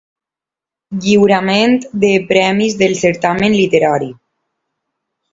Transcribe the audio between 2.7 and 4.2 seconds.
del certamen literari.